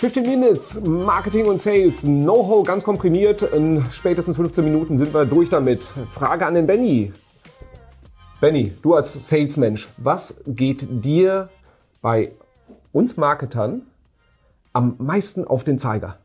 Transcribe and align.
15 0.00 0.22
Minutes, 0.22 0.80
Marketing 0.84 1.46
und 1.46 1.58
Sales, 1.58 2.02
Know-how 2.02 2.64
ganz 2.64 2.84
komprimiert. 2.84 3.42
In 3.42 3.84
spätestens 3.90 4.36
15 4.36 4.62
Minuten 4.62 4.96
sind 4.96 5.12
wir 5.12 5.24
durch 5.24 5.48
damit. 5.48 5.82
Frage 5.82 6.46
an 6.46 6.54
den 6.54 6.68
Benny. 6.68 7.12
Benny, 8.40 8.72
du 8.82 8.94
als 8.94 9.28
Salesmensch, 9.28 9.88
was 9.96 10.40
geht 10.46 10.86
dir 11.04 11.48
bei 12.02 12.30
uns 12.92 13.16
Marketern 13.16 13.82
am 14.74 14.94
meisten 14.98 15.44
auf 15.44 15.64
den 15.64 15.80
Zeiger? 15.80 16.18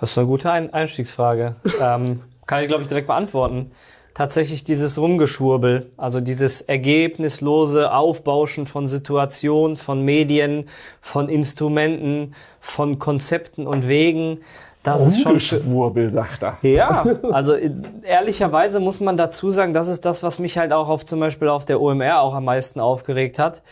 Das 0.00 0.10
ist 0.10 0.18
eine 0.18 0.26
gute 0.26 0.50
Einstiegsfrage. 0.50 1.54
ähm, 1.80 2.22
kann 2.44 2.62
ich, 2.62 2.68
glaube 2.68 2.82
ich, 2.82 2.88
direkt 2.88 3.06
beantworten 3.06 3.70
tatsächlich 4.16 4.64
dieses 4.64 4.96
Rumgeschwurbel, 4.96 5.90
also 5.98 6.22
dieses 6.22 6.62
ergebnislose 6.62 7.92
Aufbauschen 7.92 8.64
von 8.64 8.88
Situationen, 8.88 9.76
von 9.76 10.06
Medien, 10.06 10.70
von 11.02 11.28
Instrumenten, 11.28 12.34
von 12.58 12.98
Konzepten 12.98 13.66
und 13.66 13.88
Wegen. 13.88 14.38
Das 14.82 15.06
ist 15.06 15.20
schon 15.20 15.38
Schwurbel, 15.38 16.08
sagt 16.08 16.42
er. 16.42 16.56
Ja, 16.62 17.04
also 17.30 17.56
ehrlicherweise 18.04 18.80
muss 18.80 19.00
man 19.00 19.18
dazu 19.18 19.50
sagen, 19.50 19.74
das 19.74 19.86
ist 19.86 20.06
das, 20.06 20.22
was 20.22 20.38
mich 20.38 20.56
halt 20.56 20.72
auch 20.72 20.88
auf 20.88 21.04
zum 21.04 21.20
Beispiel 21.20 21.50
auf 21.50 21.66
der 21.66 21.78
OMR 21.78 22.22
auch 22.22 22.32
am 22.32 22.46
meisten 22.46 22.80
aufgeregt 22.80 23.38
hat, 23.38 23.62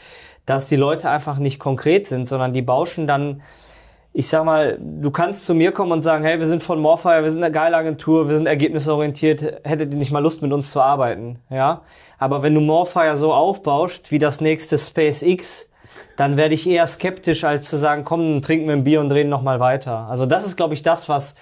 dass 0.44 0.66
die 0.66 0.76
Leute 0.76 1.08
einfach 1.08 1.38
nicht 1.38 1.58
konkret 1.58 2.06
sind, 2.06 2.28
sondern 2.28 2.52
die 2.52 2.60
bauschen 2.60 3.06
dann 3.06 3.40
ich 4.16 4.28
sag 4.28 4.44
mal, 4.44 4.78
du 4.80 5.10
kannst 5.10 5.44
zu 5.44 5.54
mir 5.54 5.72
kommen 5.72 5.90
und 5.90 6.02
sagen, 6.02 6.22
hey, 6.22 6.38
wir 6.38 6.46
sind 6.46 6.62
von 6.62 6.80
Morfire, 6.80 7.24
wir 7.24 7.30
sind 7.32 7.42
eine 7.42 7.52
geile 7.52 7.76
Agentur, 7.76 8.28
wir 8.28 8.36
sind 8.36 8.46
ergebnisorientiert, 8.46 9.60
hättet 9.64 9.90
ihr 9.90 9.98
nicht 9.98 10.12
mal 10.12 10.20
Lust 10.20 10.40
mit 10.40 10.52
uns 10.52 10.70
zu 10.70 10.80
arbeiten, 10.80 11.40
ja? 11.50 11.82
Aber 12.16 12.44
wenn 12.44 12.54
du 12.54 12.60
Morfire 12.60 13.16
so 13.16 13.34
aufbaust 13.34 14.12
wie 14.12 14.20
das 14.20 14.40
nächste 14.40 14.78
SpaceX, 14.78 15.72
dann 16.16 16.36
werde 16.36 16.54
ich 16.54 16.68
eher 16.68 16.86
skeptisch, 16.86 17.42
als 17.42 17.68
zu 17.68 17.76
sagen, 17.76 18.04
komm, 18.04 18.40
trinken 18.40 18.68
wir 18.68 18.74
ein 18.74 18.84
Bier 18.84 19.00
und 19.00 19.10
reden 19.10 19.30
nochmal 19.30 19.58
weiter. 19.58 20.06
Also 20.08 20.26
das 20.26 20.46
ist, 20.46 20.56
glaube 20.56 20.74
ich, 20.74 20.82
das, 20.82 21.08
was, 21.08 21.34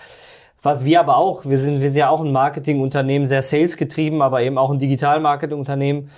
was 0.63 0.83
wir 0.87 0.99
aber 0.99 1.19
auch, 1.19 1.45
wir 1.45 1.59
sind, 1.59 1.83
wir 1.83 1.89
sind 1.89 1.99
ja 1.99 2.09
auch 2.09 2.23
ein 2.23 2.33
Marketingunternehmen, 2.33 3.27
sehr 3.27 3.43
salesgetrieben, 3.43 4.23
aber 4.23 4.41
eben 4.41 4.57
auch 4.57 4.71
ein 4.71 4.79
Digital-Marketing-Unternehmen 4.79 6.11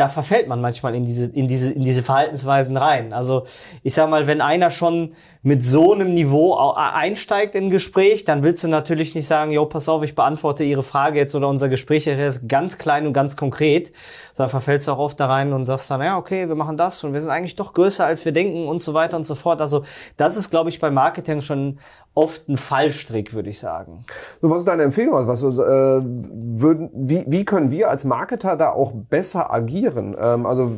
da 0.00 0.08
verfällt 0.08 0.48
man 0.48 0.62
manchmal 0.62 0.94
in 0.94 1.04
diese, 1.04 1.26
in 1.26 1.46
diese, 1.46 1.70
in 1.70 1.84
diese 1.84 2.02
Verhaltensweisen 2.02 2.78
rein. 2.78 3.12
Also 3.12 3.44
ich 3.82 3.92
sag 3.92 4.08
mal, 4.08 4.26
wenn 4.26 4.40
einer 4.40 4.70
schon 4.70 5.12
mit 5.42 5.62
so 5.62 5.92
einem 5.92 6.14
Niveau 6.14 6.54
einsteigt 6.74 7.54
in 7.54 7.64
ein 7.64 7.70
Gespräch, 7.70 8.24
dann 8.24 8.42
willst 8.42 8.64
du 8.64 8.68
natürlich 8.68 9.14
nicht 9.14 9.26
sagen, 9.26 9.52
jo, 9.52 9.66
pass 9.66 9.90
auf, 9.90 10.02
ich 10.02 10.14
beantworte 10.14 10.64
Ihre 10.64 10.82
Frage 10.82 11.18
jetzt 11.18 11.34
oder 11.34 11.48
unser 11.48 11.68
Gespräch 11.68 12.06
ist 12.06 12.48
ganz 12.48 12.78
klein 12.78 13.06
und 13.06 13.12
ganz 13.12 13.36
konkret, 13.36 13.92
sondern 14.32 14.50
verfällst 14.50 14.88
du 14.88 14.92
auch 14.92 14.98
oft 14.98 15.20
da 15.20 15.26
rein 15.26 15.52
und 15.52 15.66
sagst 15.66 15.90
dann, 15.90 16.00
ja, 16.00 16.16
okay, 16.16 16.48
wir 16.48 16.54
machen 16.54 16.78
das 16.78 17.04
und 17.04 17.12
wir 17.12 17.20
sind 17.20 17.30
eigentlich 17.30 17.56
doch 17.56 17.74
größer, 17.74 18.06
als 18.06 18.24
wir 18.24 18.32
denken 18.32 18.68
und 18.68 18.80
so 18.80 18.94
weiter 18.94 19.18
und 19.18 19.24
so 19.24 19.34
fort. 19.34 19.60
Also 19.60 19.84
das 20.16 20.38
ist, 20.38 20.48
glaube 20.48 20.70
ich, 20.70 20.80
bei 20.80 20.90
Marketing 20.90 21.42
schon 21.42 21.78
oft 22.14 22.48
ein 22.48 22.56
Fallstrick, 22.56 23.34
würde 23.34 23.50
ich 23.50 23.58
sagen. 23.58 24.04
So, 24.40 24.50
was 24.50 24.60
ist 24.60 24.68
deine 24.68 24.82
Empfehlung? 24.82 25.26
Was, 25.26 25.42
äh, 25.42 25.46
würden, 25.48 26.90
wie, 26.92 27.24
wie 27.26 27.44
können 27.44 27.70
wir 27.70 27.88
als 27.88 28.04
Marketer 28.04 28.56
da 28.56 28.70
auch 28.70 28.92
besser 28.92 29.52
agieren? 29.52 30.16
Ähm, 30.18 30.46
also 30.46 30.76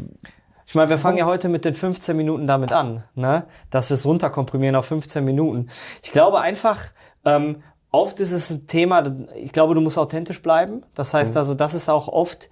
ich 0.66 0.75
meine, 0.75 0.88
wir 0.88 0.98
fangen 0.98 1.19
ja 1.19 1.27
heute 1.27 1.48
mit 1.48 1.64
den 1.64 1.75
15 1.75 2.16
Minuten 2.16 2.47
damit 2.47 2.72
an, 2.72 3.05
ne? 3.14 3.44
dass 3.70 3.91
wir 3.91 3.94
es 3.94 4.06
runterkomprimieren 4.06 4.77
auf 4.77 4.86
15 4.86 5.25
Minuten. 5.25 5.69
Ich 6.03 6.12
glaube 6.12 6.41
einfach, 6.41 6.78
ähm, 7.25 7.62
oft 7.91 8.20
ist 8.20 8.33
es 8.33 8.50
ein 8.50 8.66
Thema, 8.66 9.05
ich 9.34 9.53
glaube, 9.53 9.75
du 9.75 9.80
musst 9.80 9.98
authentisch 9.98 10.41
bleiben. 10.42 10.83
Das 10.94 11.12
heißt 11.12 11.33
mhm. 11.33 11.38
also, 11.38 11.55
das 11.55 11.75
ist 11.75 11.88
auch 11.88 12.08
oft 12.08 12.48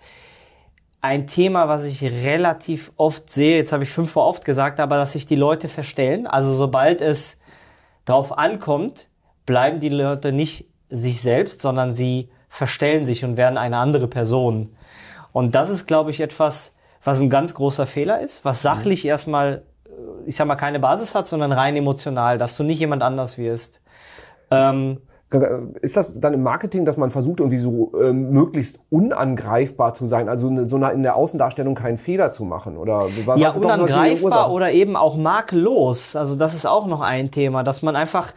ein 1.01 1.27
Thema, 1.27 1.69
was 1.69 1.87
ich 1.87 2.03
relativ 2.03 2.93
oft 2.97 3.31
sehe, 3.31 3.57
jetzt 3.57 3.73
habe 3.73 3.85
ich 3.85 3.91
fünfmal 3.91 4.27
oft 4.27 4.45
gesagt, 4.45 4.81
aber 4.81 4.97
dass 4.97 5.13
sich 5.13 5.27
die 5.27 5.37
Leute 5.37 5.69
verstellen. 5.69 6.27
Also 6.27 6.53
sobald 6.53 7.01
es 7.01 7.40
darauf 8.11 8.37
ankommt, 8.37 9.09
bleiben 9.47 9.81
die 9.81 9.89
Leute 9.89 10.33
nicht 10.33 10.67
sich 10.91 11.23
selbst, 11.23 11.63
sondern 11.63 11.93
sie 11.93 12.29
verstellen 12.49 13.05
sich 13.05 13.25
und 13.25 13.37
werden 13.37 13.57
eine 13.57 13.79
andere 13.79 14.09
Person. 14.09 14.75
Und 15.33 15.55
das 15.55 15.71
ist, 15.71 15.87
glaube 15.87 16.11
ich, 16.11 16.21
etwas, 16.21 16.75
was 17.05 17.21
ein 17.21 17.31
ganz 17.31 17.55
großer 17.55 17.87
Fehler 17.87 18.21
ist, 18.21 18.45
was 18.45 18.63
sachlich 18.63 19.05
mhm. 19.05 19.11
erstmal, 19.11 19.63
ich 20.27 20.37
sag 20.37 20.47
mal, 20.47 20.57
keine 20.57 20.81
Basis 20.81 21.15
hat, 21.15 21.27
sondern 21.27 21.53
rein 21.53 21.77
emotional, 21.77 22.37
dass 22.39 22.57
du 22.57 22.65
nicht 22.65 22.81
jemand 22.81 23.03
anders 23.03 23.39
wirst. 23.39 23.81
Ähm, 24.51 25.01
ist 25.81 25.97
das 25.97 26.19
dann 26.19 26.35
im 26.35 26.43
Marketing, 26.43 26.85
dass 26.85 26.97
man 26.97 27.11
versucht, 27.11 27.39
irgendwie 27.39 27.59
so 27.59 27.93
ähm, 28.01 28.31
möglichst 28.31 28.81
unangreifbar 28.91 29.95
zu 29.95 30.07
sein, 30.07 30.29
also 30.29 30.51
ne, 30.51 30.69
so 30.69 30.77
in 30.77 31.03
der 31.05 31.15
Außendarstellung 31.15 31.77
keinen 31.77 31.99
Fehler 31.99 32.33
zu 32.33 32.45
machen? 32.45 32.77
Oder 32.77 33.07
was 33.27 33.39
ja, 33.39 33.51
unangreifbar 33.51 34.53
oder 34.53 34.73
eben 34.73 34.97
auch 34.97 35.17
makellos. 35.17 36.17
Also 36.17 36.35
das 36.35 36.55
ist 36.55 36.67
auch 36.67 36.87
noch 36.87 37.01
ein 37.01 37.31
Thema, 37.31 37.63
dass 37.63 37.83
man 37.83 37.95
einfach 37.95 38.35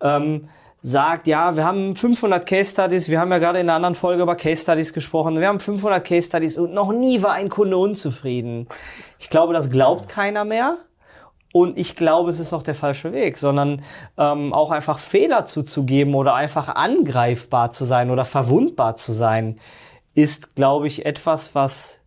ähm, 0.00 0.48
sagt, 0.82 1.26
ja, 1.26 1.56
wir 1.56 1.64
haben 1.64 1.96
500 1.96 2.46
Case 2.46 2.70
Studies, 2.70 3.08
wir 3.08 3.18
haben 3.18 3.32
ja 3.32 3.38
gerade 3.38 3.58
in 3.58 3.68
einer 3.68 3.74
anderen 3.74 3.96
Folge 3.96 4.22
über 4.22 4.36
Case 4.36 4.62
Studies 4.62 4.92
gesprochen, 4.92 5.40
wir 5.40 5.48
haben 5.48 5.58
500 5.58 6.04
Case 6.04 6.28
Studies 6.28 6.58
und 6.58 6.72
noch 6.72 6.92
nie 6.92 7.24
war 7.24 7.32
ein 7.32 7.48
Kunde 7.48 7.76
unzufrieden. 7.76 8.68
Ich 9.18 9.30
glaube, 9.30 9.52
das 9.52 9.68
glaubt 9.70 10.08
keiner 10.08 10.44
mehr. 10.44 10.76
Und 11.56 11.78
ich 11.78 11.96
glaube, 11.96 12.28
es 12.28 12.38
ist 12.38 12.52
auch 12.52 12.62
der 12.62 12.74
falsche 12.74 13.14
Weg, 13.14 13.38
sondern 13.38 13.82
ähm, 14.18 14.52
auch 14.52 14.70
einfach 14.70 14.98
Fehler 14.98 15.46
zuzugeben 15.46 16.14
oder 16.14 16.34
einfach 16.34 16.68
angreifbar 16.68 17.70
zu 17.70 17.86
sein 17.86 18.10
oder 18.10 18.26
verwundbar 18.26 18.96
zu 18.96 19.14
sein, 19.14 19.56
ist, 20.12 20.54
glaube 20.54 20.86
ich, 20.86 21.06
etwas, 21.06 21.54
was 21.54 22.00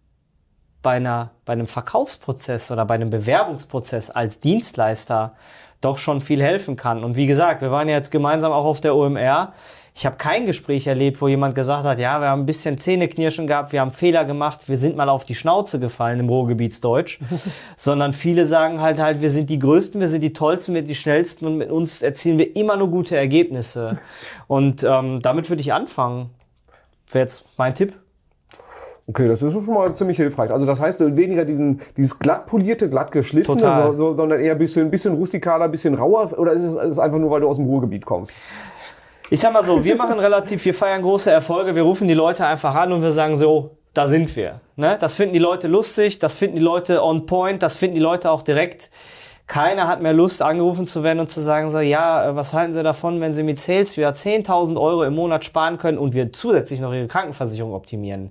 bei, 0.83 0.97
einer, 0.97 1.31
bei 1.45 1.53
einem 1.53 1.65
Verkaufsprozess 1.65 2.69
oder 2.69 2.85
bei 2.85 2.93
einem 2.93 3.09
Bewerbungsprozess 3.09 4.11
als 4.11 4.39
Dienstleister 4.39 5.33
doch 5.81 5.97
schon 5.97 6.21
viel 6.21 6.43
helfen 6.43 6.75
kann. 6.75 7.03
Und 7.03 7.15
wie 7.15 7.25
gesagt, 7.25 7.63
wir 7.63 7.71
waren 7.71 7.89
ja 7.89 7.95
jetzt 7.95 8.11
gemeinsam 8.11 8.51
auch 8.51 8.65
auf 8.65 8.81
der 8.81 8.95
OMR. 8.95 9.53
Ich 9.99 10.05
habe 10.05 10.15
kein 10.15 10.45
Gespräch 10.45 10.87
erlebt, 10.87 11.21
wo 11.21 11.27
jemand 11.27 11.55
gesagt 11.55 11.83
hat, 11.83 11.99
ja, 11.99 12.21
wir 12.21 12.29
haben 12.29 12.43
ein 12.43 12.45
bisschen 12.45 12.77
Zähneknirschen 12.77 13.47
gehabt, 13.47 13.73
wir 13.73 13.81
haben 13.81 13.91
Fehler 13.91 14.23
gemacht, 14.23 14.61
wir 14.67 14.77
sind 14.77 14.95
mal 14.95 15.09
auf 15.09 15.25
die 15.25 15.35
Schnauze 15.35 15.77
gefallen 15.77 16.21
im 16.21 16.29
Ruhrgebietsdeutsch, 16.29 17.19
sondern 17.75 18.13
viele 18.13 18.45
sagen 18.45 18.79
halt 18.79 18.97
halt, 18.97 19.21
wir 19.21 19.29
sind 19.29 19.49
die 19.49 19.59
Größten, 19.59 19.99
wir 19.99 20.07
sind 20.07 20.21
die 20.21 20.31
Tollsten, 20.31 20.73
wir 20.73 20.83
sind 20.83 20.87
die 20.87 20.95
Schnellsten 20.95 21.45
und 21.47 21.57
mit 21.57 21.69
uns 21.69 22.01
erzielen 22.01 22.39
wir 22.39 22.55
immer 22.55 22.77
nur 22.77 22.87
gute 22.87 23.17
Ergebnisse. 23.17 23.97
Und 24.47 24.85
ähm, 24.85 25.21
damit 25.21 25.49
würde 25.49 25.59
ich 25.59 25.73
anfangen. 25.73 26.29
Wäre 27.11 27.25
jetzt 27.25 27.45
mein 27.57 27.75
Tipp. 27.75 27.93
Okay, 29.05 29.27
das 29.27 29.41
ist 29.41 29.51
schon 29.51 29.65
mal 29.65 29.93
ziemlich 29.95 30.15
hilfreich. 30.15 30.49
Also 30.51 30.65
das 30.65 30.79
heißt 30.79 31.01
weniger 31.17 31.43
diesen, 31.43 31.81
dieses 31.97 32.17
glatt 32.17 32.45
polierte, 32.45 32.89
glatt 32.89 33.11
geschliffene, 33.11 33.87
so, 33.87 33.93
so, 33.93 34.13
sondern 34.13 34.39
eher 34.39 34.53
ein 34.53 34.57
bisschen, 34.57 34.89
bisschen 34.89 35.15
rustikaler, 35.15 35.65
ein 35.65 35.71
bisschen 35.71 35.95
rauer. 35.95 36.39
Oder 36.39 36.53
ist 36.53 36.63
es 36.63 36.99
einfach 36.99 37.19
nur, 37.19 37.29
weil 37.31 37.41
du 37.41 37.49
aus 37.49 37.57
dem 37.57 37.65
Ruhrgebiet 37.65 38.05
kommst? 38.05 38.33
Ich 39.31 39.41
sag 39.41 39.53
mal 39.53 39.63
so, 39.63 39.83
wir 39.83 39.95
machen 39.95 40.17
relativ, 40.17 40.65
wir 40.65 40.73
feiern 40.73 41.03
große 41.03 41.29
Erfolge, 41.29 41.75
wir 41.75 41.83
rufen 41.83 42.07
die 42.07 42.15
Leute 42.15 42.47
einfach 42.47 42.73
an 42.73 42.91
und 42.91 43.03
wir 43.03 43.11
sagen 43.11 43.37
so, 43.37 43.77
da 43.93 44.07
sind 44.07 44.35
wir. 44.35 44.59
Ne? 44.75 44.97
Das 44.99 45.13
finden 45.13 45.33
die 45.33 45.39
Leute 45.39 45.67
lustig, 45.67 46.17
das 46.17 46.33
finden 46.33 46.55
die 46.55 46.63
Leute 46.63 47.03
on 47.03 47.27
point, 47.27 47.61
das 47.61 47.75
finden 47.75 47.93
die 47.93 48.01
Leute 48.01 48.31
auch 48.31 48.41
direkt 48.41 48.89
keiner 49.49 49.87
hat 49.87 49.99
mehr 49.99 50.13
Lust, 50.13 50.43
angerufen 50.43 50.85
zu 50.85 51.01
werden 51.03 51.19
und 51.19 51.31
zu 51.31 51.41
sagen, 51.41 51.69
so, 51.69 51.79
ja, 51.79 52.29
äh, 52.29 52.35
was 52.35 52.53
halten 52.53 52.71
Sie 52.71 52.83
davon, 52.83 53.19
wenn 53.19 53.33
Sie 53.33 53.41
mit 53.41 53.59
Sales 53.59 53.97
wieder 53.97 54.11
10.000 54.11 54.79
Euro 54.79 55.03
im 55.03 55.15
Monat 55.15 55.43
sparen 55.43 55.79
können 55.79 55.97
und 55.97 56.13
wir 56.13 56.31
zusätzlich 56.31 56.79
noch 56.79 56.93
Ihre 56.93 57.07
Krankenversicherung 57.07 57.73
optimieren? 57.73 58.29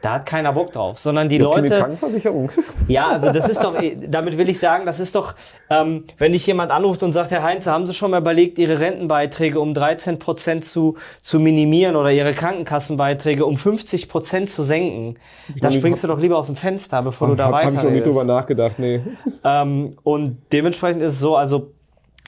Da 0.00 0.12
hat 0.12 0.26
keiner 0.26 0.52
Bock 0.52 0.72
drauf, 0.72 0.98
sondern 0.98 1.28
die 1.28 1.38
Leute. 1.38 1.74
Krankenversicherung. 1.74 2.50
Ja, 2.86 3.08
also 3.08 3.32
das 3.32 3.48
ist 3.48 3.64
doch, 3.64 3.74
äh, 3.74 3.96
damit 4.08 4.38
will 4.38 4.48
ich 4.48 4.58
sagen, 4.58 4.86
das 4.86 5.00
ist 5.00 5.14
doch, 5.14 5.34
ähm, 5.68 6.04
wenn 6.16 6.32
dich 6.32 6.46
jemand 6.46 6.70
anruft 6.70 7.02
und 7.02 7.12
sagt, 7.12 7.30
Herr 7.30 7.42
Heinz, 7.42 7.66
haben 7.66 7.86
Sie 7.86 7.92
schon 7.92 8.12
mal 8.12 8.20
überlegt, 8.20 8.58
Ihre 8.58 8.78
Rentenbeiträge 8.78 9.60
um 9.60 9.74
13 9.74 10.18
Prozent 10.18 10.64
zu, 10.64 10.96
zu 11.20 11.40
minimieren 11.40 11.96
oder 11.96 12.12
Ihre 12.12 12.32
Krankenkassenbeiträge 12.32 13.44
um 13.44 13.56
50 13.56 14.08
Prozent 14.08 14.50
zu 14.50 14.62
senken? 14.62 15.16
Da 15.60 15.70
springst 15.70 16.04
du 16.04 16.08
doch 16.08 16.18
lieber 16.18 16.38
aus 16.38 16.46
dem 16.46 16.56
Fenster, 16.56 17.02
bevor 17.02 17.28
du 17.28 17.34
da 17.34 17.46
hab, 17.46 17.52
weiter. 17.52 17.66
Habe 17.66 17.76
ich 17.76 17.82
noch 17.82 17.90
nicht 17.90 18.06
drüber 18.06 18.24
nachgedacht, 18.24 18.78
nee. 18.78 19.00
Ähm, 19.44 19.96
und 20.04 20.38
dementsprechend 20.58 21.02
ist 21.02 21.14
es 21.14 21.20
so, 21.20 21.36
also 21.36 21.72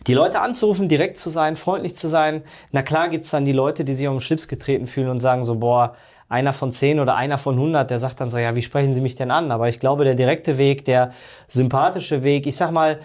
die 0.06 0.14
Leute 0.14 0.40
anzurufen, 0.40 0.88
direkt 0.88 1.18
zu 1.18 1.30
sein, 1.30 1.56
freundlich 1.56 1.96
zu 1.96 2.06
sein. 2.06 2.42
Na 2.70 2.82
klar 2.82 3.08
gibt's 3.08 3.32
dann 3.32 3.44
die 3.44 3.52
Leute, 3.52 3.84
die 3.84 3.94
sich 3.94 4.06
um 4.06 4.14
den 4.14 4.20
Schlips 4.20 4.46
getreten 4.46 4.86
fühlen 4.86 5.08
und 5.08 5.18
sagen 5.18 5.42
so, 5.42 5.56
boah, 5.56 5.96
einer 6.28 6.52
von 6.52 6.70
zehn 6.70 7.00
oder 7.00 7.16
einer 7.16 7.38
von 7.38 7.58
hundert, 7.58 7.90
der 7.90 7.98
sagt 7.98 8.20
dann 8.20 8.30
so, 8.30 8.38
ja, 8.38 8.54
wie 8.54 8.62
sprechen 8.62 8.94
Sie 8.94 9.00
mich 9.00 9.16
denn 9.16 9.32
an? 9.32 9.50
Aber 9.50 9.68
ich 9.68 9.80
glaube, 9.80 10.04
der 10.04 10.14
direkte 10.14 10.58
Weg, 10.58 10.84
der 10.84 11.12
sympathische 11.48 12.22
Weg, 12.22 12.46
ich 12.46 12.56
sag 12.56 12.70
mal, 12.70 13.00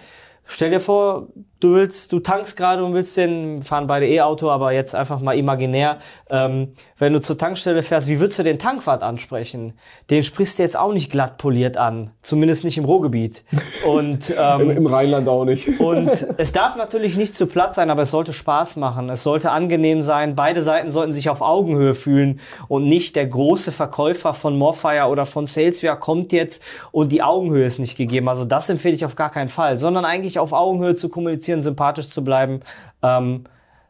stell 0.45 0.69
dir 0.69 0.79
vor, 0.79 1.27
du 1.59 1.73
willst, 1.73 2.11
du 2.11 2.19
tankst 2.19 2.57
gerade 2.57 2.83
und 2.83 2.93
willst 2.93 3.17
den, 3.17 3.63
fahren 3.63 3.87
beide 3.87 4.07
E-Auto, 4.07 4.49
aber 4.49 4.71
jetzt 4.71 4.95
einfach 4.95 5.19
mal 5.19 5.37
imaginär, 5.37 5.99
ähm, 6.29 6.73
wenn 6.97 7.13
du 7.13 7.21
zur 7.21 7.37
Tankstelle 7.37 7.83
fährst, 7.83 8.07
wie 8.07 8.19
würdest 8.19 8.39
du 8.39 8.43
den 8.43 8.59
Tankwart 8.59 9.03
ansprechen? 9.03 9.73
Den 10.09 10.23
sprichst 10.23 10.59
du 10.59 10.63
jetzt 10.63 10.77
auch 10.77 10.93
nicht 10.93 11.11
glatt 11.11 11.37
poliert 11.37 11.77
an, 11.77 12.11
zumindest 12.21 12.63
nicht 12.63 12.77
im 12.77 12.85
Ruhrgebiet. 12.85 13.43
Und 13.85 14.33
ähm, 14.39 14.61
Im, 14.61 14.77
Im 14.77 14.85
Rheinland 14.87 15.27
auch 15.27 15.45
nicht. 15.45 15.79
und 15.79 16.27
es 16.37 16.51
darf 16.51 16.75
natürlich 16.75 17.15
nicht 17.15 17.35
zu 17.35 17.47
platt 17.47 17.75
sein, 17.75 17.89
aber 17.89 18.03
es 18.03 18.11
sollte 18.11 18.33
Spaß 18.33 18.75
machen. 18.77 19.09
Es 19.09 19.23
sollte 19.23 19.51
angenehm 19.51 20.01
sein. 20.01 20.35
Beide 20.35 20.61
Seiten 20.61 20.89
sollten 20.89 21.11
sich 21.11 21.29
auf 21.29 21.41
Augenhöhe 21.41 21.93
fühlen 21.93 22.39
und 22.67 22.85
nicht 22.85 23.15
der 23.15 23.27
große 23.27 23.71
Verkäufer 23.71 24.33
von 24.33 24.57
Morfire 24.57 25.07
oder 25.07 25.25
von 25.25 25.45
Salesware 25.45 25.97
kommt 25.97 26.31
jetzt 26.31 26.63
und 26.91 27.11
die 27.11 27.23
Augenhöhe 27.23 27.65
ist 27.65 27.79
nicht 27.79 27.97
gegeben. 27.97 28.29
Also 28.29 28.45
das 28.45 28.69
empfehle 28.69 28.95
ich 28.95 29.05
auf 29.05 29.15
gar 29.15 29.29
keinen 29.29 29.49
Fall, 29.49 29.77
sondern 29.77 30.05
eigentlich 30.05 30.39
auf 30.39 30.53
Augenhöhe 30.53 30.95
zu 30.95 31.09
kommunizieren, 31.09 31.44
sympathisch 31.45 32.09
zu 32.09 32.23
bleiben. 32.23 32.61
Ähm, 33.01 33.45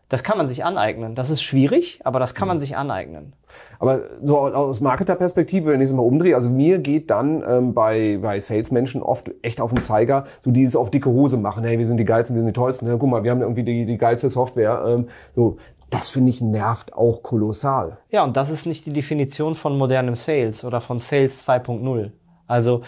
das 0.10 0.24
kann 0.24 0.38
man 0.38 0.48
sich 0.48 0.63
aneignen. 0.63 1.16
Das 1.16 1.31
ist 1.31 1.42
schwierig, 1.42 2.00
aber 2.04 2.19
das 2.19 2.36
kann 2.36 2.48
man 2.48 2.60
sich 2.60 2.78
aneignen. 2.78 3.34
Aber 3.80 4.02
so 4.24 4.38
aus 4.38 4.80
Marketerperspektive, 4.80 5.72
wenn 5.72 5.81
ich 5.81 5.88
es 5.88 5.94
mal 5.94 6.04
umdrehe, 6.04 6.36
also 6.36 6.50
mir 6.50 6.78
geht 6.80 7.10
dann 7.10 7.44
ähm, 7.48 7.74
bei, 7.74 8.19
bei 8.22 8.40
Salesmenschen 8.40 9.02
oft 9.02 9.31
echt 9.42 9.60
auf 9.60 9.74
den 9.74 9.81
Zeiger, 9.81 10.25
so 10.44 10.52
die 10.52 10.63
es 10.63 10.75
auf 10.75 10.92
dicke 10.92 11.10
Hose 11.10 11.38
machen. 11.38 11.63
Hey, 11.63 11.80
wir 11.80 11.88
sind 11.88 11.98
die 11.98 12.06
geilsten, 12.06 12.36
wir 12.36 12.44
sind 12.44 12.50
die 12.50 12.60
tollsten. 12.60 12.88
Ja, 12.88 12.98
guck 12.98 13.10
mal, 13.10 13.24
wir 13.24 13.31
haben 13.31 13.42
irgendwie 13.42 13.63
die, 13.63 13.86
die 13.86 13.98
geilste 13.98 14.30
Software. 14.30 14.84
Ähm, 14.88 15.08
so, 15.36 15.58
das 15.90 16.10
finde 16.10 16.30
ich 16.30 16.42
nervt 16.42 16.94
auch 16.94 17.24
kolossal. 17.24 17.98
Ja, 18.10 18.24
und 18.24 18.38
das 18.38 18.51
ist 18.51 18.66
nicht 18.66 18.86
die 18.86 18.94
Definition 18.94 19.56
von 19.56 19.78
modernem 19.78 20.16
Sales 20.16 20.63
oder 20.63 20.81
von 20.81 21.00
Sales 21.00 21.48
2.0. 21.48 22.12
Also 22.48 22.81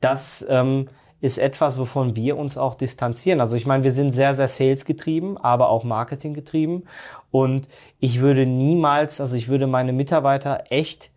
das 0.00 0.44
ähm, 0.48 0.88
ist 1.24 1.38
etwas, 1.38 1.78
wovon 1.78 2.16
wir 2.16 2.36
uns 2.36 2.58
auch 2.58 2.74
distanzieren. 2.74 3.40
Also 3.40 3.56
ich 3.56 3.64
meine, 3.64 3.82
wir 3.82 3.92
sind 3.92 4.12
sehr, 4.12 4.34
sehr 4.34 4.46
Sales 4.46 4.84
getrieben, 4.84 5.38
aber 5.38 5.70
auch 5.70 5.82
Marketing 5.82 6.34
getrieben. 6.34 6.82
Und 7.30 7.66
ich 7.98 8.20
würde 8.20 8.44
niemals, 8.44 9.22
also 9.22 9.34
ich 9.34 9.48
würde 9.48 9.66
meine 9.66 9.94
Mitarbeiter 9.94 10.64
echt 10.68 11.10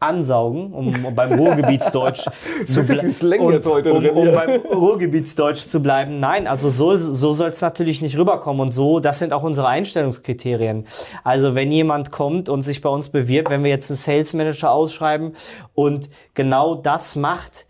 ansaugen, 0.00 0.74
um, 0.74 1.06
um 1.06 1.14
beim 1.16 1.32
Ruhrgebietsdeutsch 1.32 2.26
zu 2.66 2.82
bleiben. 2.82 3.40
Um, 3.40 4.12
um, 4.12 4.18
um 4.18 4.32
beim 4.34 4.60
Ruhrgebietsdeutsch 4.60 5.62
zu 5.62 5.80
bleiben. 5.80 6.20
Nein, 6.20 6.46
also 6.46 6.68
so, 6.68 6.98
so 6.98 7.32
soll 7.32 7.48
es 7.48 7.62
natürlich 7.62 8.02
nicht 8.02 8.18
rüberkommen. 8.18 8.60
Und 8.60 8.70
so, 8.70 9.00
das 9.00 9.18
sind 9.18 9.32
auch 9.32 9.44
unsere 9.44 9.68
Einstellungskriterien. 9.68 10.86
Also 11.22 11.54
wenn 11.54 11.72
jemand 11.72 12.10
kommt 12.10 12.50
und 12.50 12.60
sich 12.60 12.82
bei 12.82 12.90
uns 12.90 13.08
bewirbt, 13.08 13.48
wenn 13.48 13.64
wir 13.64 13.70
jetzt 13.70 13.90
einen 13.90 13.96
Sales 13.96 14.34
Manager 14.34 14.72
ausschreiben 14.72 15.36
und 15.72 16.10
genau 16.34 16.74
das 16.74 17.16
macht, 17.16 17.64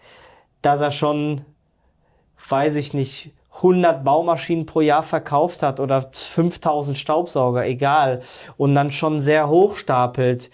dass 0.60 0.80
er 0.80 0.90
schon 0.90 1.42
weiß 2.48 2.76
ich 2.76 2.94
nicht, 2.94 3.32
100 3.56 4.04
Baumaschinen 4.04 4.66
pro 4.66 4.80
Jahr 4.80 5.02
verkauft 5.02 5.62
hat 5.62 5.78
oder 5.78 6.02
5000 6.02 6.98
Staubsauger, 6.98 7.64
egal, 7.64 8.22
und 8.56 8.74
dann 8.74 8.90
schon 8.90 9.20
sehr 9.20 9.48
hoch 9.48 9.76
stapelt, 9.76 10.50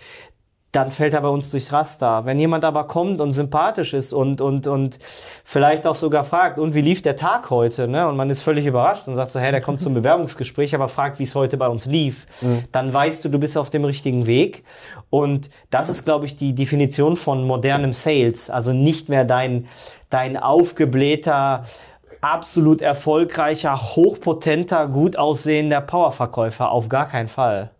dann 0.72 0.92
fällt 0.92 1.14
er 1.14 1.20
bei 1.20 1.28
uns 1.28 1.50
durchs 1.50 1.72
Raster. 1.72 2.24
Wenn 2.24 2.38
jemand 2.38 2.64
aber 2.64 2.84
kommt 2.84 3.20
und 3.20 3.32
sympathisch 3.32 3.92
ist 3.92 4.12
und, 4.12 4.40
und, 4.40 4.68
und 4.68 4.98
vielleicht 5.42 5.86
auch 5.86 5.96
sogar 5.96 6.22
fragt, 6.22 6.58
und 6.58 6.74
wie 6.74 6.80
lief 6.80 7.02
der 7.02 7.16
Tag 7.16 7.50
heute, 7.50 7.88
ne? 7.88 8.06
Und 8.06 8.16
man 8.16 8.30
ist 8.30 8.42
völlig 8.42 8.66
überrascht 8.66 9.08
und 9.08 9.16
sagt 9.16 9.32
so, 9.32 9.40
hey, 9.40 9.50
der 9.50 9.60
kommt 9.60 9.80
zum 9.80 9.94
Bewerbungsgespräch, 9.94 10.74
aber 10.74 10.88
fragt, 10.88 11.18
wie 11.18 11.24
es 11.24 11.34
heute 11.34 11.56
bei 11.56 11.66
uns 11.66 11.86
lief, 11.86 12.26
mhm. 12.40 12.64
dann 12.70 12.94
weißt 12.94 13.24
du, 13.24 13.28
du 13.28 13.38
bist 13.38 13.58
auf 13.58 13.70
dem 13.70 13.84
richtigen 13.84 14.26
Weg. 14.26 14.64
Und 15.10 15.50
das 15.70 15.90
ist, 15.90 16.04
glaube 16.04 16.26
ich, 16.26 16.36
die 16.36 16.54
Definition 16.54 17.16
von 17.16 17.44
modernem 17.44 17.92
Sales. 17.92 18.48
Also 18.48 18.72
nicht 18.72 19.08
mehr 19.08 19.24
dein, 19.24 19.66
dein 20.08 20.36
aufgeblähter, 20.36 21.64
absolut 22.20 22.80
erfolgreicher, 22.80 23.76
hochpotenter, 23.76 24.86
gut 24.86 25.16
aussehender 25.16 25.80
Powerverkäufer. 25.80 26.70
Auf 26.70 26.88
gar 26.88 27.08
keinen 27.08 27.28
Fall. 27.28 27.70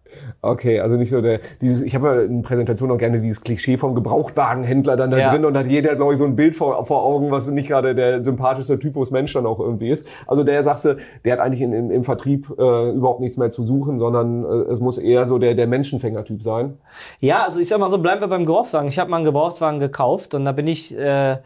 Okay, 0.43 0.81
also 0.81 0.97
nicht 0.97 1.11
so 1.11 1.21
der, 1.21 1.41
dieses, 1.61 1.83
ich 1.83 1.95
habe 1.95 2.07
ja 2.07 2.23
in 2.23 2.43
Präsentationen 2.43 2.95
auch 2.95 2.99
gerne 2.99 3.21
dieses 3.21 3.43
Klischee 3.43 3.77
vom 3.77 3.95
Gebrauchtwagenhändler 3.95 4.97
dann 4.97 5.11
da 5.11 5.19
ja. 5.19 5.31
drin 5.31 5.45
und 5.45 5.57
hat 5.57 5.67
jeder, 5.67 5.97
glaube 5.97 6.13
ich, 6.13 6.19
so 6.19 6.25
ein 6.25 6.35
Bild 6.35 6.55
vor, 6.55 6.87
vor 6.87 7.05
Augen, 7.05 7.31
was 7.31 7.49
nicht 7.49 7.69
gerade 7.69 7.95
der 7.95 8.23
sympathischste 8.23 8.79
Typus 8.79 9.11
Mensch 9.11 9.35
dann 9.35 9.45
auch 9.45 9.61
irgendwie 9.61 9.91
ist. 9.91 10.07
Also 10.27 10.43
der 10.43 10.63
sagte, 10.63 10.97
der 11.25 11.35
hat 11.35 11.41
eigentlich 11.41 11.61
in, 11.61 11.73
im, 11.73 11.91
im 11.91 12.05
Vertrieb 12.05 12.49
äh, 12.59 12.91
überhaupt 12.91 13.21
nichts 13.21 13.37
mehr 13.37 13.51
zu 13.51 13.65
suchen, 13.65 13.99
sondern 13.99 14.45
äh, 14.45 14.73
es 14.73 14.81
muss 14.81 14.99
eher 14.99 15.27
so 15.27 15.39
der, 15.39 15.55
der 15.55 15.67
Menschenfänger-Typ 15.67 16.43
sein. 16.43 16.79
Ja, 17.21 17.45
also 17.45 17.61
ich 17.61 17.69
sag 17.69 17.79
mal 17.79 17.91
so, 17.91 17.99
bleiben 17.99 18.21
wir 18.21 18.29
beim 18.29 18.47
Gebrauchtwagen. 18.47 18.89
Ich 18.89 18.99
habe 18.99 19.11
mal 19.11 19.17
einen 19.17 19.27
Gebrauchtwagen 19.27 19.81
gekauft 19.81 20.35
und 20.35 20.45
da 20.45 20.53
bin 20.53 20.67
ich, 20.67 20.97
äh, 20.97 21.39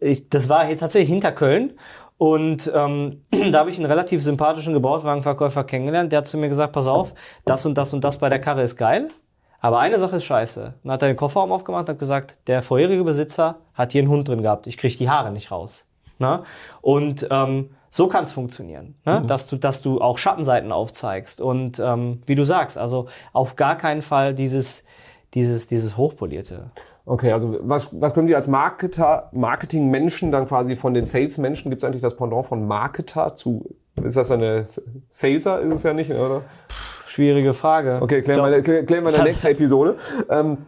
ich 0.00 0.30
das 0.30 0.48
war 0.48 0.64
hier 0.64 0.78
tatsächlich 0.78 1.10
hinter 1.10 1.32
Köln 1.32 1.72
und 2.22 2.70
ähm, 2.72 3.24
da 3.50 3.58
habe 3.58 3.70
ich 3.70 3.78
einen 3.78 3.86
relativ 3.86 4.22
sympathischen 4.22 4.74
Gebrauchtwagenverkäufer 4.74 5.64
kennengelernt. 5.64 6.12
Der 6.12 6.18
hat 6.18 6.28
zu 6.28 6.38
mir 6.38 6.48
gesagt, 6.48 6.72
pass 6.72 6.86
auf, 6.86 7.14
das 7.44 7.66
und 7.66 7.74
das 7.76 7.92
und 7.92 8.04
das 8.04 8.18
bei 8.18 8.28
der 8.28 8.38
Karre 8.38 8.62
ist 8.62 8.76
geil. 8.76 9.08
Aber 9.58 9.80
eine 9.80 9.98
Sache 9.98 10.18
ist 10.18 10.24
scheiße. 10.24 10.74
Dann 10.84 10.92
hat 10.92 11.02
er 11.02 11.08
den 11.08 11.16
Kofferraum 11.16 11.50
aufgemacht 11.50 11.88
und 11.88 11.94
hat 11.94 11.98
gesagt, 11.98 12.38
der 12.46 12.62
vorherige 12.62 13.02
Besitzer 13.02 13.56
hat 13.74 13.90
hier 13.90 14.02
einen 14.02 14.10
Hund 14.12 14.28
drin 14.28 14.40
gehabt. 14.40 14.68
Ich 14.68 14.78
kriege 14.78 14.96
die 14.96 15.10
Haare 15.10 15.32
nicht 15.32 15.50
raus. 15.50 15.88
Ne? 16.20 16.44
Und 16.80 17.26
ähm, 17.28 17.70
so 17.90 18.06
kann 18.06 18.22
es 18.22 18.30
funktionieren, 18.30 18.94
ne? 19.04 19.18
Mhm. 19.18 19.26
dass 19.26 19.48
du, 19.48 19.56
dass 19.56 19.82
du 19.82 20.00
auch 20.00 20.16
Schattenseiten 20.16 20.70
aufzeigst. 20.70 21.40
Und 21.40 21.80
ähm, 21.80 22.22
wie 22.26 22.36
du 22.36 22.44
sagst, 22.44 22.78
also 22.78 23.08
auf 23.32 23.56
gar 23.56 23.76
keinen 23.76 24.02
Fall 24.02 24.32
dieses, 24.32 24.84
dieses, 25.34 25.66
dieses 25.66 25.96
hochpolierte. 25.96 26.66
Okay, 27.04 27.32
also 27.32 27.58
was, 27.62 27.88
was 28.00 28.14
können 28.14 28.28
wir 28.28 28.36
als 28.36 28.46
Marketer, 28.46 29.28
Marketing-Menschen 29.32 30.30
dann 30.30 30.46
quasi 30.46 30.76
von 30.76 30.94
den 30.94 31.04
Sales-Menschen, 31.04 31.70
gibt 31.70 31.82
es 31.82 31.86
eigentlich 31.86 32.02
das 32.02 32.16
Pendant 32.16 32.46
von 32.46 32.66
Marketer 32.66 33.34
zu, 33.34 33.74
ist 34.02 34.16
das 34.16 34.30
eine 34.30 34.64
Saleser, 35.10 35.60
ist 35.60 35.74
es 35.74 35.82
ja 35.82 35.94
nicht, 35.94 36.12
oder? 36.12 36.42
Schwierige 37.06 37.54
Frage. 37.54 37.98
Okay, 38.00 38.22
klären 38.22 38.50
wir, 38.50 38.62
klären 38.62 39.04
wir 39.04 39.10
in 39.10 39.14
der 39.14 39.24
nächsten 39.24 39.48
Episode. 39.48 39.96
Ähm, 40.30 40.58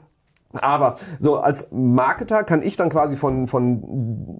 aber 0.60 0.94
so 1.20 1.36
als 1.38 1.72
Marketer 1.72 2.44
kann 2.44 2.62
ich 2.62 2.76
dann 2.76 2.88
quasi 2.88 3.16
von, 3.16 3.46
von 3.46 3.82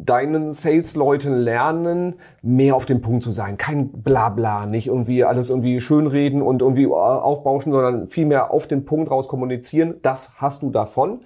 deinen 0.04 0.52
Sales-Leuten 0.52 1.34
lernen, 1.34 2.16
mehr 2.42 2.76
auf 2.76 2.86
den 2.86 3.00
Punkt 3.00 3.24
zu 3.24 3.32
sein. 3.32 3.56
Kein 3.56 3.88
Blabla, 3.88 4.66
nicht 4.66 4.88
irgendwie 4.88 5.24
alles 5.24 5.50
irgendwie 5.50 5.80
schönreden 5.80 6.42
und 6.42 6.62
irgendwie 6.62 6.86
aufbauschen, 6.86 7.72
sondern 7.72 8.06
viel 8.06 8.26
mehr 8.26 8.52
auf 8.52 8.66
den 8.66 8.84
Punkt 8.84 9.10
raus 9.10 9.28
kommunizieren. 9.28 9.96
Das 10.02 10.34
hast 10.36 10.62
du 10.62 10.70
davon. 10.70 11.20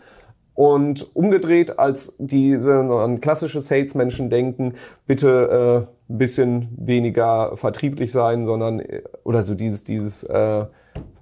Und 0.59 1.15
umgedreht, 1.15 1.79
als 1.79 2.17
diese 2.19 2.81
an 2.81 3.21
klassische 3.21 3.61
Salesmenschen 3.61 4.29
denken, 4.29 4.75
bitte 5.07 5.87
äh, 6.09 6.13
ein 6.13 6.19
bisschen 6.19 6.77
weniger 6.77 7.57
vertrieblich 7.57 8.11
sein, 8.11 8.45
sondern 8.45 8.81
äh, 8.81 9.03
oder 9.23 9.43
so 9.43 9.55
dieses 9.55 9.85
dieses 9.85 10.25
äh, 10.25 10.65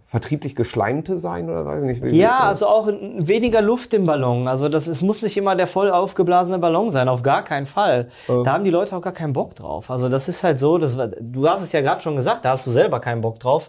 vertrieblich 0.07 0.57
geschleimte 0.57 1.19
sein 1.19 1.51
oder 1.51 1.67
weiß 1.67 1.85
ich 1.85 2.01
nicht. 2.01 2.15
Ja, 2.15 2.39
also 2.39 2.67
auch 2.67 2.89
weniger 2.89 3.61
Luft 3.61 3.93
im 3.93 4.07
Ballon. 4.07 4.49
Also 4.49 4.71
das 4.71 4.87
es 4.87 5.03
muss 5.03 5.21
nicht 5.21 5.37
immer 5.37 5.55
der 5.55 5.67
voll 5.67 5.91
aufgeblasene 5.91 6.59
Ballon 6.59 6.91
sein, 6.91 7.07
auf 7.11 7.23
gar 7.23 7.45
keinen 7.45 7.67
Fall. 7.67 8.09
Äh. 8.29 8.43
Da 8.43 8.55
haben 8.55 8.65
die 8.65 8.71
Leute 8.71 8.97
auch 8.97 9.03
gar 9.03 9.13
keinen 9.13 9.35
Bock 9.35 9.55
drauf. 9.55 9.91
Also 9.91 10.09
das 10.09 10.31
ist 10.31 10.45
halt 10.45 10.59
so, 10.59 10.79
das, 10.79 10.97
du 11.21 11.47
hast 11.47 11.61
es 11.61 11.73
ja 11.73 11.83
gerade 11.83 12.01
schon 12.01 12.17
gesagt, 12.17 12.47
da 12.47 12.53
hast 12.53 12.67
du 12.67 12.71
selber 12.71 13.01
keinen 13.01 13.21
Bock 13.21 13.39
drauf. 13.39 13.69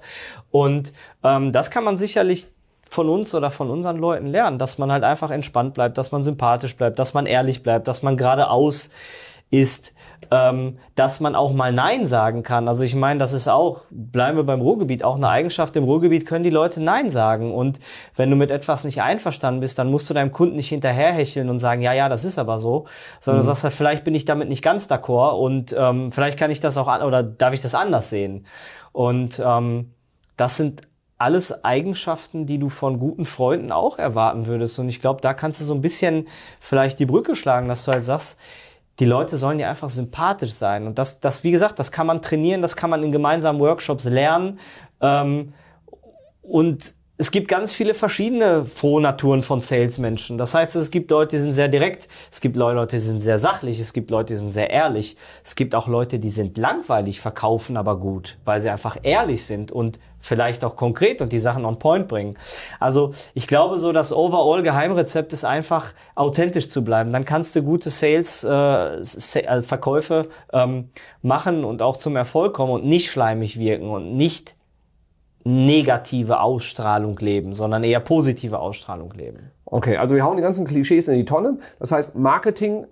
Und 0.50 0.94
ähm, 1.26 1.52
das 1.52 1.72
kann 1.72 1.84
man 1.84 1.98
sicherlich 1.98 2.48
von 2.90 3.10
uns 3.10 3.34
oder 3.36 3.52
von 3.52 3.70
unseren 3.70 3.98
Leuten 3.98 4.28
lernen, 4.28 4.58
dass 4.58 4.78
man 4.78 4.92
halt 4.92 5.04
einfach 5.04 5.32
entspannt 5.32 5.74
bleibt, 5.74 5.98
dass 5.98 6.12
man 6.12 6.24
sympathisch 6.24 6.76
bleibt, 6.76 7.00
dass 7.00 7.14
man 7.14 7.26
ehrlich 7.26 7.64
bleibt, 7.64 7.88
dass 7.88 8.04
man 8.04 8.18
geradeaus 8.18 8.92
ist, 9.50 9.94
ähm, 10.32 10.78
dass 10.96 11.20
man 11.20 11.36
auch 11.36 11.54
mal 11.54 11.72
Nein 11.72 12.08
sagen 12.08 12.44
kann. 12.44 12.68
Also 12.68 12.84
ich 12.84 12.96
meine, 12.96 13.20
das 13.20 13.34
ist 13.34 13.48
auch, 13.48 13.82
bleiben 13.90 14.38
wir 14.38 14.44
beim 14.44 14.62
Ruhrgebiet, 14.62 15.04
auch 15.04 15.16
eine 15.16 15.30
Eigenschaft 15.30 15.76
im 15.76 15.84
Ruhrgebiet 15.84 16.26
können 16.26 16.44
die 16.44 16.50
Leute 16.50 16.82
Nein 16.82 17.10
sagen. 17.12 17.54
Und 17.54 17.80
wenn 18.16 18.30
du 18.30 18.36
mit 18.36 18.52
etwas 18.52 18.84
nicht 18.84 19.02
einverstanden 19.02 19.62
bist, 19.62 19.80
dann 19.80 19.90
musst 19.90 20.10
du 20.10 20.14
deinem 20.14 20.32
Kunden 20.32 20.56
nicht 20.56 20.70
hinterherhecheln 20.70 21.50
und 21.50 21.60
sagen, 21.60 21.82
ja, 21.82 21.94
ja, 21.94 22.10
das 22.10 22.26
ist 22.26 22.40
aber 22.40 22.60
so, 22.60 22.88
sondern 23.20 23.40
mhm. 23.40 23.44
du 23.44 23.48
sagst 23.48 23.64
halt, 23.64 23.74
vielleicht 23.74 24.04
bin 24.04 24.16
ich 24.16 24.26
damit 24.26 24.50
nicht 24.50 24.64
ganz 24.64 24.90
d'accord 24.92 25.40
und 25.40 25.76
ähm, 25.78 26.12
vielleicht 26.12 26.38
kann 26.38 26.52
ich 26.52 26.60
das 26.60 26.78
auch 26.78 26.88
an 26.88 27.04
oder 27.04 27.24
darf 27.24 27.54
ich 27.54 27.62
das 27.62 27.76
anders 27.76 28.10
sehen. 28.10 28.46
Und 28.92 29.42
ähm, 29.46 29.92
das 30.36 30.58
sind 30.58 30.82
alles 31.18 31.64
Eigenschaften, 31.64 32.46
die 32.46 32.60
du 32.60 32.70
von 32.70 33.00
guten 33.00 33.26
Freunden 33.26 33.72
auch 33.72 33.98
erwarten 33.98 34.46
würdest. 34.46 34.78
Und 34.80 34.90
ich 34.90 35.02
glaube, 35.02 35.22
da 35.22 35.34
kannst 35.34 35.60
du 35.60 35.66
so 35.66 35.74
ein 35.74 35.82
bisschen 35.82 36.28
vielleicht 36.60 37.00
die 37.00 37.06
Brücke 37.06 37.36
schlagen, 37.36 37.68
dass 37.68 37.86
du 37.86 37.92
halt 37.92 38.04
sagst, 38.04 38.40
die 39.00 39.06
Leute 39.06 39.38
sollen 39.38 39.60
ja 39.60 39.70
einfach 39.70 39.90
sympathisch 39.90 40.54
sein. 40.54 40.88
Und 40.88 40.98
das, 40.98 41.20
das, 41.20 41.44
wie 41.44 41.52
gesagt, 41.52 41.80
das 41.80 41.92
kann 41.92 42.08
man 42.08 42.22
trainieren, 42.22 42.62
das 42.62 42.76
kann 42.76 42.90
man 42.90 43.04
in 43.04 43.12
gemeinsamen 43.12 43.60
Workshops 43.60 44.06
lernen. 44.06 44.60
Ähm, 45.02 45.54
und 46.42 46.94
es 47.20 47.32
gibt 47.32 47.48
ganz 47.48 47.74
viele 47.74 47.96
verschiedene 47.96 48.66
Frohnaturen 48.66 49.42
von 49.42 49.60
Salesmenschen. 49.60 50.38
Das 50.38 50.54
heißt, 50.54 50.76
es 50.76 50.92
gibt 50.92 51.10
Leute, 51.10 51.36
die 51.36 51.42
sind 51.42 51.54
sehr 51.54 51.68
direkt, 51.68 52.08
es 52.32 52.42
gibt 52.42 52.56
Leute, 52.56 52.96
die 52.96 53.02
sind 53.02 53.20
sehr 53.20 53.40
sachlich, 53.40 53.80
es 53.80 53.92
gibt 53.92 54.12
Leute, 54.12 54.34
die 54.34 54.40
sind 54.40 54.52
sehr 54.52 54.70
ehrlich. 54.70 55.18
Es 55.44 55.56
gibt 55.56 55.74
auch 55.74 55.88
Leute, 55.88 56.20
die 56.20 56.30
sind 56.30 56.58
langweilig, 56.58 57.20
verkaufen 57.20 57.76
aber 57.76 57.98
gut, 57.98 58.38
weil 58.46 58.62
sie 58.62 58.70
einfach 58.70 58.98
ehrlich 59.02 59.46
sind 59.46 59.72
und 59.72 60.00
vielleicht 60.28 60.64
auch 60.64 60.76
konkret 60.76 61.22
und 61.22 61.32
die 61.32 61.40
Sachen 61.40 61.66
on 61.66 61.80
point 61.80 62.08
bringen. 62.08 62.38
Also 62.80 63.14
ich 63.34 63.48
glaube 63.48 63.78
so, 63.78 63.92
das 63.92 64.12
overall 64.12 64.62
Geheimrezept 64.62 65.34
ist 65.34 65.46
einfach 65.46 65.94
authentisch 66.16 66.70
zu 66.70 66.84
bleiben. 66.84 67.12
Dann 67.12 67.26
kannst 67.26 67.56
du 67.56 67.64
gute 67.64 67.90
Sales, 67.90 68.44
äh, 68.44 68.50
äh, 68.50 69.64
Verkäufe 69.64 70.28
ähm, 70.52 70.90
machen 71.22 71.64
und 71.64 71.82
auch 71.82 71.98
zum 71.98 72.16
Erfolg 72.16 72.54
kommen 72.54 72.74
und 72.74 72.86
nicht 72.86 73.10
schleimig 73.10 73.58
wirken 73.58 73.90
und 73.90 74.16
nicht 74.16 74.56
negative 75.44 76.42
Ausstrahlung 76.42 77.18
leben, 77.20 77.54
sondern 77.54 77.84
eher 77.84 78.02
positive 78.02 78.60
Ausstrahlung 78.60 79.14
leben. 79.14 79.52
Okay, 79.64 79.96
also 79.96 80.16
wir 80.16 80.24
hauen 80.26 80.36
die 80.36 80.44
ganzen 80.44 80.68
Klischees 80.68 81.08
in 81.08 81.16
die 81.16 81.26
Tonne. 81.26 81.58
Das 81.80 81.92
heißt, 81.94 82.16
Marketing 82.16 82.86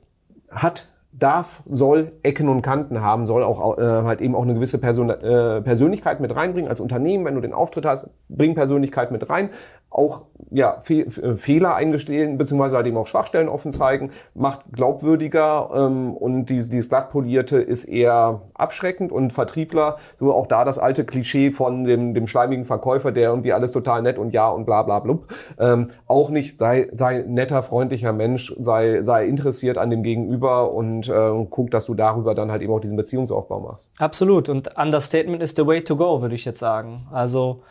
hat 0.49 0.87
darf, 1.17 1.63
soll 1.69 2.13
Ecken 2.23 2.49
und 2.49 2.61
Kanten 2.61 3.01
haben, 3.01 3.25
soll 3.25 3.43
auch 3.43 3.77
äh, 3.77 3.81
halt 3.81 4.21
eben 4.21 4.35
auch 4.35 4.43
eine 4.43 4.53
gewisse 4.53 4.79
Person, 4.79 5.09
äh, 5.09 5.61
Persönlichkeit 5.61 6.19
mit 6.19 6.35
reinbringen. 6.35 6.69
Als 6.69 6.79
Unternehmen, 6.79 7.25
wenn 7.25 7.35
du 7.35 7.41
den 7.41 7.53
Auftritt 7.53 7.85
hast, 7.85 8.09
bring 8.29 8.55
Persönlichkeit 8.55 9.11
mit 9.11 9.29
rein. 9.29 9.49
Auch 9.97 10.23
ja, 10.51 10.79
Fe 10.81 11.05
äh, 11.05 11.35
Fehler 11.35 11.75
eingestehen, 11.75 12.37
beziehungsweise 12.37 12.75
halt 12.75 12.85
eben 12.85 12.97
auch 12.97 13.07
Schwachstellen 13.07 13.47
offen 13.47 13.71
zeigen, 13.71 14.11
macht 14.33 14.61
glaubwürdiger 14.73 15.69
ähm, 15.73 16.13
und 16.13 16.47
dieses, 16.47 16.69
dieses 16.69 16.89
glattpolierte 16.89 17.61
ist 17.61 17.85
eher 17.85 18.41
abschreckend 18.53 19.13
und 19.13 19.31
Vertriebler, 19.31 19.97
so 20.17 20.33
auch 20.33 20.47
da 20.47 20.65
das 20.65 20.79
alte 20.79 21.05
Klischee 21.05 21.49
von 21.49 21.85
dem, 21.85 22.13
dem 22.13 22.27
schleimigen 22.27 22.65
Verkäufer, 22.65 23.13
der 23.13 23.29
irgendwie 23.29 23.53
alles 23.53 23.71
total 23.71 24.01
nett 24.01 24.17
und 24.17 24.31
ja 24.31 24.49
und 24.49 24.65
bla 24.65 24.83
bla 24.83 24.99
blub, 24.99 25.33
ähm, 25.59 25.91
auch 26.07 26.29
nicht, 26.29 26.59
sei, 26.59 26.89
sei 26.91 27.23
netter, 27.25 27.63
freundlicher 27.63 28.11
Mensch, 28.11 28.53
sei, 28.59 29.01
sei 29.03 29.25
interessiert 29.25 29.77
an 29.77 29.89
dem 29.89 30.03
Gegenüber 30.03 30.73
und 30.73 31.07
äh, 31.07 31.45
guck, 31.49 31.71
dass 31.71 31.85
du 31.85 31.93
darüber 31.93 32.35
dann 32.35 32.51
halt 32.51 32.61
eben 32.61 32.73
auch 32.73 32.81
diesen 32.81 32.97
Beziehungsaufbau 32.97 33.61
machst. 33.61 33.91
Absolut 33.97 34.49
und 34.49 34.77
Understatement 34.77 35.41
is 35.41 35.53
the 35.55 35.65
way 35.65 35.81
to 35.81 35.95
go, 35.95 36.21
würde 36.21 36.35
ich 36.35 36.43
jetzt 36.43 36.59
sagen. 36.59 37.07
Also 37.11 37.61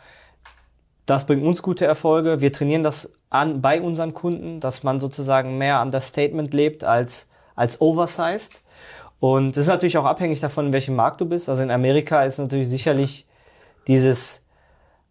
das 1.05 1.27
bringt 1.27 1.43
uns 1.43 1.61
gute 1.61 1.85
Erfolge. 1.85 2.41
Wir 2.41 2.51
trainieren 2.51 2.83
das 2.83 3.13
an 3.29 3.61
bei 3.61 3.81
unseren 3.81 4.13
Kunden, 4.13 4.59
dass 4.59 4.83
man 4.83 4.99
sozusagen 4.99 5.57
mehr 5.57 5.81
Understatement 5.81 6.53
lebt 6.53 6.83
als, 6.83 7.29
als 7.55 7.81
oversized. 7.81 8.61
Und 9.19 9.55
das 9.55 9.63
ist 9.65 9.69
natürlich 9.69 9.97
auch 9.97 10.05
abhängig 10.05 10.39
davon, 10.39 10.67
in 10.67 10.73
welchem 10.73 10.95
Markt 10.95 11.21
du 11.21 11.25
bist. 11.25 11.49
Also 11.49 11.63
in 11.63 11.71
Amerika 11.71 12.23
ist 12.23 12.37
natürlich 12.37 12.69
sicherlich 12.69 13.27
dieses 13.87 14.45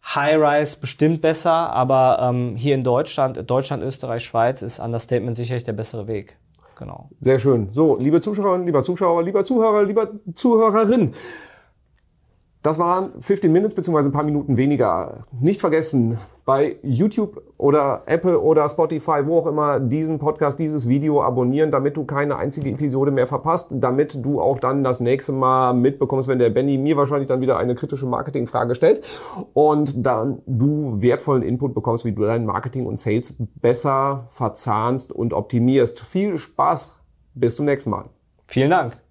High-Rise 0.04 0.80
bestimmt 0.80 1.22
besser, 1.22 1.52
aber 1.52 2.18
ähm, 2.20 2.56
hier 2.56 2.74
in 2.74 2.84
Deutschland, 2.84 3.48
Deutschland, 3.48 3.82
Österreich, 3.82 4.24
Schweiz 4.24 4.62
ist 4.62 4.78
Understatement 4.78 5.36
sicherlich 5.36 5.64
der 5.64 5.72
bessere 5.72 6.06
Weg. 6.06 6.36
Genau. 6.76 7.08
Sehr 7.20 7.38
schön. 7.38 7.68
So, 7.72 7.96
liebe 7.96 8.20
Zuschauerinnen, 8.20 8.66
lieber 8.66 8.82
Zuschauer, 8.82 9.22
lieber 9.22 9.44
Zuhörer, 9.44 9.84
lieber 9.84 10.10
Zuhörerin. 10.34 11.14
Das 12.64 12.78
waren 12.78 13.12
15 13.20 13.52
Minutes 13.52 13.74
beziehungsweise 13.74 14.08
ein 14.08 14.12
paar 14.12 14.24
Minuten 14.24 14.56
weniger. 14.56 15.20
Nicht 15.38 15.60
vergessen, 15.60 16.16
bei 16.46 16.78
YouTube 16.82 17.42
oder 17.58 18.04
Apple 18.06 18.40
oder 18.40 18.66
Spotify, 18.70 19.26
wo 19.26 19.40
auch 19.40 19.46
immer, 19.46 19.78
diesen 19.80 20.18
Podcast, 20.18 20.58
dieses 20.58 20.88
Video 20.88 21.22
abonnieren, 21.22 21.70
damit 21.70 21.94
du 21.98 22.06
keine 22.06 22.36
einzige 22.36 22.70
Episode 22.70 23.10
mehr 23.10 23.26
verpasst, 23.26 23.68
damit 23.70 24.24
du 24.24 24.40
auch 24.40 24.58
dann 24.60 24.82
das 24.82 25.00
nächste 25.00 25.32
Mal 25.32 25.74
mitbekommst, 25.74 26.26
wenn 26.26 26.38
der 26.38 26.48
Benny 26.48 26.78
mir 26.78 26.96
wahrscheinlich 26.96 27.28
dann 27.28 27.42
wieder 27.42 27.58
eine 27.58 27.74
kritische 27.74 28.06
Marketingfrage 28.06 28.74
stellt 28.74 29.02
und 29.52 30.06
dann 30.06 30.40
du 30.46 31.02
wertvollen 31.02 31.42
Input 31.42 31.74
bekommst, 31.74 32.06
wie 32.06 32.12
du 32.12 32.22
dein 32.22 32.46
Marketing 32.46 32.86
und 32.86 32.98
Sales 32.98 33.36
besser 33.56 34.28
verzahnst 34.30 35.12
und 35.12 35.34
optimierst. 35.34 36.00
Viel 36.00 36.38
Spaß. 36.38 36.98
Bis 37.34 37.56
zum 37.56 37.66
nächsten 37.66 37.90
Mal. 37.90 38.06
Vielen 38.46 38.70
Dank. 38.70 39.03